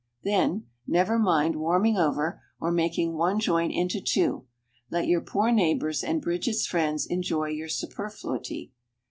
Then, 0.23 0.65
never 0.87 1.19
mind 1.19 1.57
warming 1.57 1.95
over, 1.95 2.41
or 2.59 2.71
making 2.71 3.13
one 3.17 3.39
joint 3.39 3.71
into 3.71 4.01
two; 4.01 4.47
let 4.89 5.05
your 5.05 5.21
poor 5.21 5.51
neighbors 5.51 6.03
and 6.03 6.23
Bridget's 6.23 6.65
friends 6.65 7.05
enjoy 7.05 7.49
your 7.49 7.69
superfluity. 7.69 8.71